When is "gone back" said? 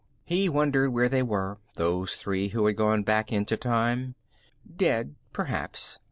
2.75-3.31